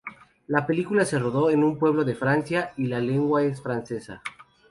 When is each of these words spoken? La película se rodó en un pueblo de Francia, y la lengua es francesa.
La 0.47 0.65
película 0.65 1.05
se 1.05 1.19
rodó 1.19 1.51
en 1.51 1.63
un 1.63 1.77
pueblo 1.77 2.03
de 2.03 2.15
Francia, 2.15 2.73
y 2.75 2.87
la 2.87 2.99
lengua 2.99 3.43
es 3.43 3.61
francesa. 3.61 4.23